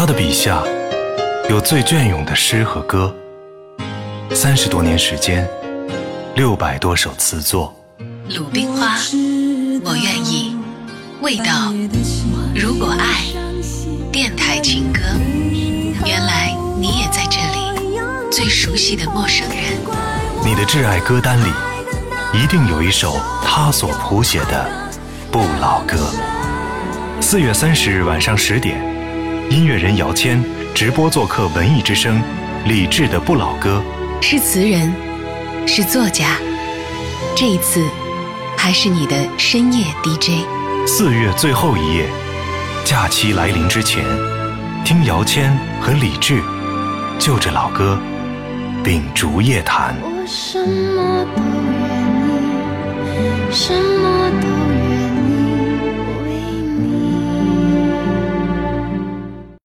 [0.00, 0.64] 他的笔下
[1.50, 3.14] 有最隽永的诗和歌，
[4.30, 5.46] 三十多年时间，
[6.34, 7.78] 六百多首词作。
[8.34, 8.96] 鲁冰花，
[9.84, 10.56] 我愿意。
[11.20, 11.74] 味道，
[12.54, 13.26] 如果爱，
[14.10, 15.00] 电台情歌。
[16.06, 18.00] 原来你也在这里，
[18.32, 19.58] 最熟悉的陌生人。
[20.42, 21.52] 你的挚爱歌单里，
[22.32, 24.66] 一定有一首他所谱写的
[25.30, 25.98] 不老歌。
[27.20, 28.80] 四月三十日晚上十点，
[29.50, 30.40] 音乐人姚谦
[30.72, 32.22] 直播做客文艺之声，
[32.66, 33.82] 李志的不老歌。
[34.20, 34.94] 是词人，
[35.66, 36.36] 是作家，
[37.36, 37.84] 这一次
[38.56, 40.46] 还是你的深夜 DJ。
[40.86, 42.08] 四月最后一夜，
[42.84, 44.04] 假期来临之前，
[44.84, 46.40] 听姚谦和李志
[47.18, 47.98] 就着老歌
[48.84, 49.96] 秉烛夜谈。
[50.00, 51.42] 我什么都
[53.04, 53.89] 愿意，什么都。